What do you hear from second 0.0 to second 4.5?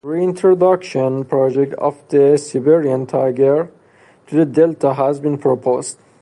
A reintroduction project of the Siberian tiger to the